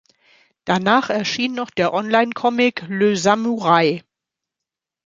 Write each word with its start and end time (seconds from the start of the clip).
Danach 0.65 1.11
erschien 1.11 1.53
noch 1.53 1.69
der 1.69 1.93
Online-Comic 1.93 2.87
"Lö-Samur-Ei". 2.89 4.03